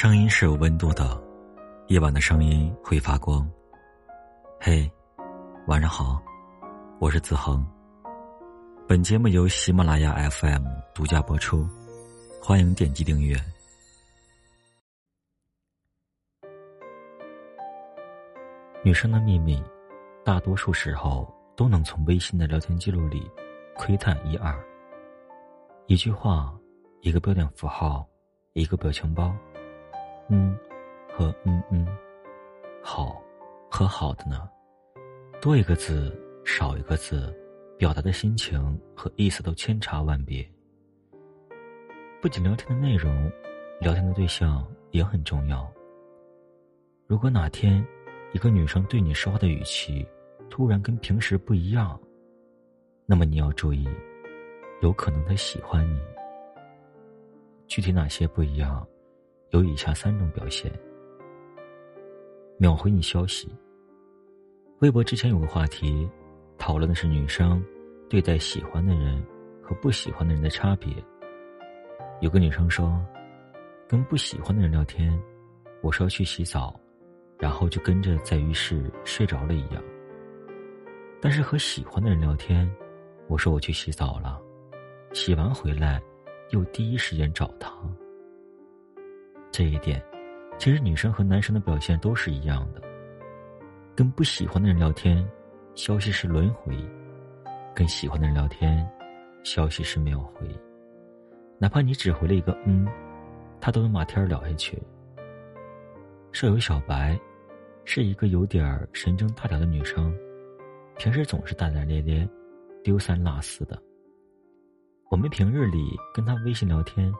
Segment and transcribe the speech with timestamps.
[0.00, 1.20] 声音是有温度的，
[1.88, 3.44] 夜晚的声音会发光。
[4.60, 4.88] 嘿，
[5.66, 6.22] 晚上好，
[7.00, 7.66] 我是子恒。
[8.86, 10.64] 本节目由喜马拉雅 FM
[10.94, 11.68] 独家播出，
[12.40, 13.36] 欢迎点击订阅。
[18.84, 19.60] 女生的秘密，
[20.24, 23.28] 大多数时候都能从微信的聊天记录里
[23.74, 24.54] 窥探一二。
[25.88, 26.56] 一句话，
[27.00, 28.06] 一个标点符号，
[28.52, 29.34] 一个表情包，
[30.30, 30.58] 嗯，
[31.10, 31.86] 和嗯嗯，
[32.82, 33.22] 好，
[33.70, 34.48] 和好的呢，
[35.40, 37.34] 多一个字，少一个字，
[37.78, 40.46] 表达的心情和意思都千差万别。
[42.20, 43.32] 不仅聊天的内容，
[43.80, 45.66] 聊天的对象也很重要。
[47.06, 47.82] 如果哪天，
[48.32, 50.06] 一个女生对你说话的语气
[50.50, 51.98] 突然跟平时不一样，
[53.06, 53.88] 那么你要注意，
[54.82, 55.98] 有可能她喜欢你。
[57.66, 58.86] 具体哪些不一样，
[59.50, 60.70] 有以下三种表现：
[62.56, 63.48] 秒回你消息。
[64.80, 66.08] 微博之前有个话题，
[66.58, 67.62] 讨论的是女生
[68.08, 69.24] 对待喜欢的人
[69.62, 70.92] 和不喜欢的人的差别。
[72.20, 73.00] 有个女生说，
[73.88, 75.18] 跟不喜欢的人聊天，
[75.82, 76.78] 我说要去洗澡。
[77.40, 79.80] 然后就跟着在浴室睡着了一样。
[81.22, 82.68] 但是和喜欢的人聊天，
[83.28, 84.42] 我说我去洗澡了，
[85.12, 86.02] 洗完回来，
[86.50, 87.72] 又第一时间找他。
[89.50, 90.02] 这一点，
[90.58, 92.82] 其实女生和男生的表现都是一样的。
[93.94, 95.28] 跟不喜欢的人聊天，
[95.74, 96.74] 消息是轮回；
[97.74, 98.88] 跟喜欢的人聊天，
[99.42, 100.48] 消息是秒回。
[101.58, 102.86] 哪怕你只回了一个嗯，
[103.60, 104.80] 他都能把天聊下去。
[106.32, 107.18] 舍友小白。
[107.90, 110.14] 是一个有点神经大条的女生，
[110.98, 112.28] 平时总是大大咧咧、
[112.84, 113.82] 丢三落四的。
[115.10, 117.10] 我们平日里跟她微信聊天，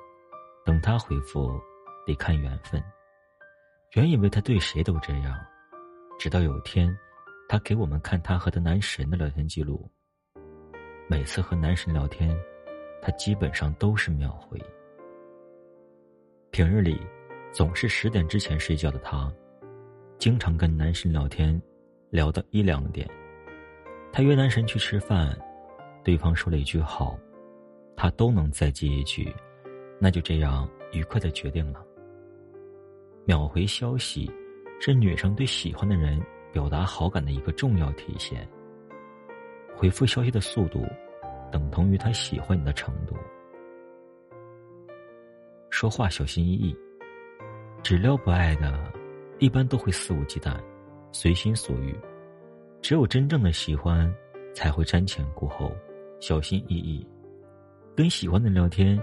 [0.66, 1.58] 等她回复
[2.08, 2.82] 得看缘分。
[3.92, 5.38] 原以为她对谁都这样，
[6.18, 6.96] 直到有天，
[7.46, 9.86] 她给我们看她和她男神的聊天记录。
[11.06, 12.34] 每次和男神聊天，
[13.02, 14.58] 她基本上都是秒回。
[16.50, 16.98] 平日里，
[17.52, 19.30] 总是十点之前睡觉的她。
[20.18, 21.60] 经常跟男神聊天，
[22.08, 23.06] 聊到一两点。
[24.10, 25.38] 他约男神去吃饭，
[26.02, 27.18] 对方说了一句好，
[27.94, 29.30] 他都能再接一句，
[30.00, 31.84] 那就这样愉快的决定了。
[33.28, 34.26] 秒回消息，
[34.80, 36.18] 是女生对喜欢的人
[36.50, 38.48] 表达好感的一个重要体现。
[39.76, 40.86] 回复消息的速度，
[41.52, 43.14] 等同于他喜欢你的程度。
[45.68, 46.74] 说话小心翼翼，
[47.82, 48.82] 只撩不爱的。
[49.40, 50.58] 一般都会肆无忌惮，
[51.12, 51.94] 随心所欲。
[52.80, 54.10] 只有真正的喜欢，
[54.54, 55.70] 才会瞻前顾后，
[56.18, 57.06] 小心翼翼。
[57.94, 58.98] 跟喜欢的聊天，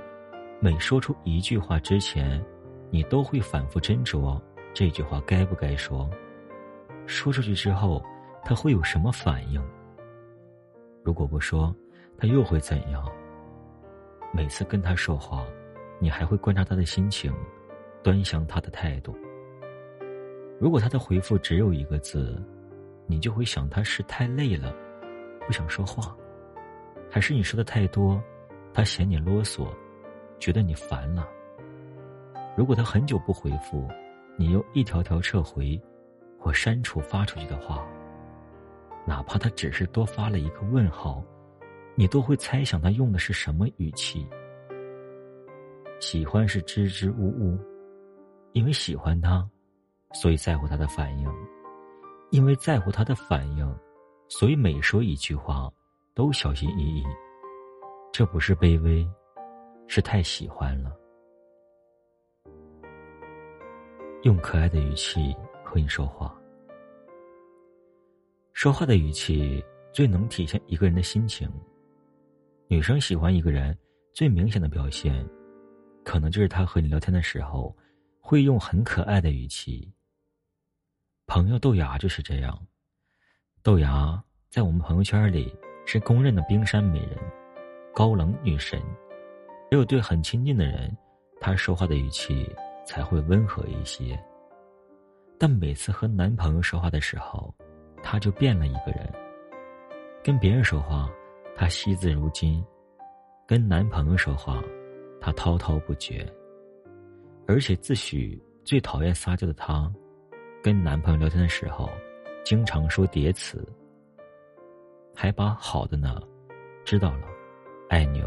[0.60, 2.44] 每说出一句话之前，
[2.90, 4.42] 你都会反复斟酌
[4.74, 6.10] 这句话该不该说。
[7.06, 8.04] 说出去之后，
[8.44, 9.64] 他会有什么反应？
[11.04, 11.76] 如果不说，
[12.18, 13.06] 他又会怎样？
[14.34, 15.46] 每次跟他说话，
[16.00, 17.34] 你还会观察他的心情，
[18.04, 19.16] 端详他的态度。
[20.60, 22.42] 如果他的回复只有一个字，
[23.08, 24.74] 你就会想他是太累了，
[25.46, 26.16] 不想说话，
[27.10, 28.22] 还是你说的太多，
[28.74, 29.68] 他嫌你啰嗦，
[30.40, 31.28] 觉得你烦了。
[32.56, 33.88] 如果他很久不回复，
[34.38, 35.80] 你又一条条撤回
[36.40, 37.86] 或删除发出去的话，
[39.06, 41.24] 哪怕他只是多发了一个问号，
[41.96, 44.28] 你都会猜想他用的是什么语气。
[46.00, 47.58] 喜欢是支支吾吾，
[48.54, 49.48] 因为喜欢他。
[50.14, 51.30] 所以在乎他的反应，
[52.30, 53.78] 因为在乎他的反应，
[54.30, 55.70] 所以每说一句话
[56.14, 57.04] 都小心翼翼。
[58.14, 59.06] 这不是卑微，
[59.88, 60.96] 是太喜欢了。
[64.26, 66.36] 用可爱的语气和你说话，
[68.54, 69.64] 说话的语气
[69.94, 71.48] 最能体现一个人的心情。
[72.68, 73.78] 女生喜欢一个人
[74.14, 75.24] 最明显的表现，
[76.04, 77.78] 可能就是她和你聊天的时候，
[78.20, 79.94] 会用很可爱的语气。
[81.28, 82.60] 朋友豆芽就是这样，
[83.62, 85.56] 豆芽在我们朋友圈里
[85.86, 87.20] 是公认的冰山美人，
[87.94, 88.82] 高冷女神。
[89.70, 90.92] 只有对很亲近的人，
[91.40, 92.52] 她说话的语气
[92.86, 94.18] 才会温和一些。
[95.38, 97.54] 但每次和男朋友说话的时候，
[98.02, 99.12] 他就变了一个人。
[100.24, 101.10] 跟别人说话，
[101.56, 102.64] 他惜字如金；
[103.46, 104.64] 跟男朋友说话，
[105.20, 106.26] 他滔滔不绝。
[107.48, 109.92] 而且自诩最讨厌撒娇的她。
[110.64, 111.88] 跟男朋友聊天的时候，
[112.44, 113.64] 经常说叠词，
[115.14, 116.20] 还把好的呢、
[116.84, 117.28] 知道了、
[117.88, 118.24] 爱你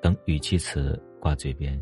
[0.00, 1.78] 等语气词挂嘴边，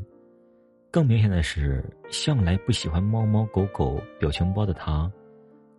[0.93, 5.11] 更明显的是，向来不喜欢猫猫狗狗表情包的他，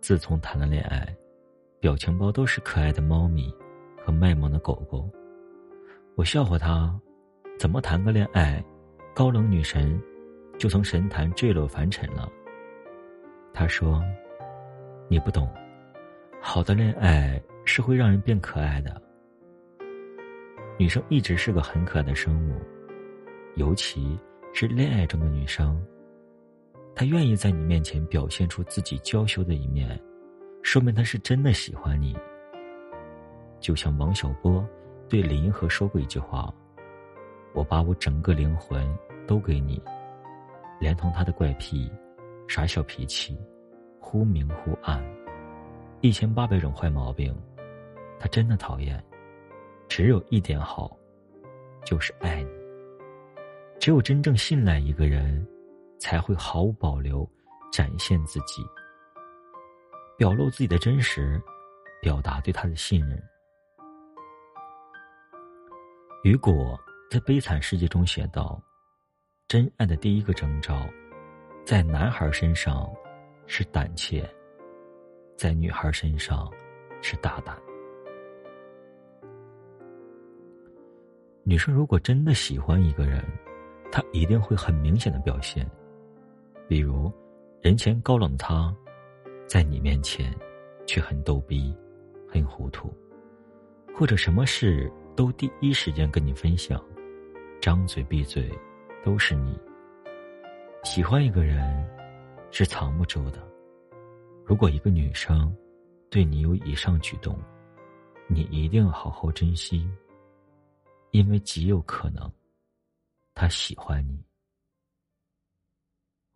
[0.00, 1.06] 自从谈了恋爱，
[1.78, 3.48] 表情包都是可爱的猫咪
[4.04, 5.08] 和卖萌的狗狗。
[6.16, 6.92] 我笑话他，
[7.60, 8.60] 怎么谈个恋爱，
[9.14, 10.02] 高冷女神
[10.58, 12.28] 就从神坛坠落凡尘了？
[13.52, 14.02] 他说
[15.06, 15.48] ：“你不懂，
[16.40, 19.00] 好的恋爱是会让人变可爱的。
[20.76, 22.60] 女生一直是个很可爱的生物，
[23.54, 24.18] 尤其。”
[24.56, 25.84] 是恋爱中的女生，
[26.94, 30.00] 她愿意在你面前表现出自己娇羞的一面，
[30.62, 32.16] 说明她是真的喜欢你。
[33.58, 34.64] 就像王小波
[35.08, 36.54] 对林银河说过一句话
[37.52, 38.88] ：“我把我整个灵魂
[39.26, 39.82] 都给你，
[40.78, 41.90] 连同他的怪癖、
[42.46, 43.36] 耍小脾气、
[43.98, 45.04] 忽明忽暗、
[46.00, 47.36] 一千八百种坏毛病，
[48.20, 49.04] 他真的讨厌。
[49.88, 50.96] 只有一点好，
[51.84, 52.50] 就是爱你。”
[53.84, 55.46] 只有真正信赖一个人，
[55.98, 57.30] 才会毫无保留
[57.70, 58.64] 展现自己，
[60.16, 61.38] 表露自己的真实，
[62.00, 63.22] 表达对他的信任。
[66.22, 68.58] 雨果在《悲惨世界》中写道
[69.48, 70.88] ：“真爱的第一个征兆，
[71.62, 72.90] 在男孩身上
[73.46, 74.26] 是胆怯，
[75.36, 76.50] 在女孩身上
[77.02, 77.54] 是大胆。
[81.42, 83.22] 女生如果真的喜欢一个人。”
[83.94, 85.64] 他一定会很明显的表现，
[86.66, 87.12] 比如，
[87.62, 88.74] 人前高冷的他，
[89.46, 90.36] 在你面前，
[90.84, 91.72] 却很逗逼，
[92.28, 92.92] 很糊涂，
[93.94, 96.84] 或者什么事都第一时间跟你分享，
[97.60, 98.50] 张嘴闭嘴
[99.04, 99.56] 都是你。
[100.82, 101.88] 喜欢一个人，
[102.50, 103.38] 是藏不住的。
[104.44, 105.56] 如果一个女生，
[106.10, 107.38] 对你有以上举动，
[108.26, 109.88] 你一定好好珍惜，
[111.12, 112.28] 因为极有可能。
[113.34, 114.24] 他喜欢你，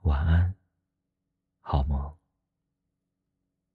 [0.02, 0.54] 晚安，
[1.60, 2.18] 好梦。